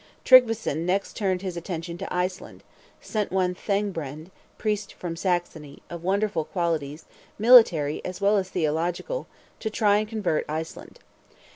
Tryggveson, 0.25 0.83
next 0.83 1.15
turned 1.15 1.43
his 1.43 1.55
attention 1.55 1.95
to 1.99 2.11
Iceland, 2.11 2.63
sent 3.01 3.31
one 3.31 3.53
Thangbrand, 3.53 4.31
priest 4.57 4.95
from 4.95 5.15
Saxony, 5.15 5.83
of 5.91 6.03
wonderful 6.03 6.43
qualities, 6.43 7.05
military 7.37 8.03
as 8.03 8.19
well 8.19 8.37
as 8.37 8.49
theological, 8.49 9.27
to 9.59 9.69
try 9.69 9.97
and 9.97 10.07
convert 10.07 10.49
Iceland. 10.49 10.97